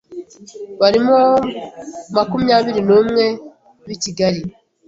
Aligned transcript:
Barimo 0.81 1.19
makumyabiri 2.15 2.81
numwe 2.87 3.25
b’i 3.87 3.97
Kigali, 4.03 4.41